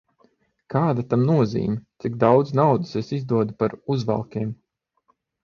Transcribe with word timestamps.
Kāda 0.73 1.03
tam 1.11 1.25
nozīme, 1.31 1.75
cik 2.05 2.15
daudz 2.23 2.55
naudas 2.61 2.95
es 3.03 3.13
izdodu 3.19 3.59
par 3.61 3.77
uzvalkiem? 3.97 4.51